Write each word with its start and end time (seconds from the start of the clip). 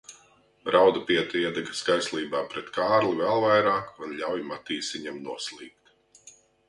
Raudupiete 0.75 1.41
iedegas 1.41 1.81
kaislībā 1.89 2.41
pret 2.53 2.71
Kārli 2.77 3.13
vēl 3.21 3.43
vairāk 3.45 3.93
un 4.07 4.17
ļauj 4.23 4.43
Matīsiņam 4.53 5.21
noslīkt. 5.29 6.35